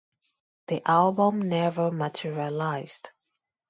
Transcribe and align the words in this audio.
The 0.65 0.81
album 0.89 1.47
never 1.47 1.91
materialized. 1.91 3.11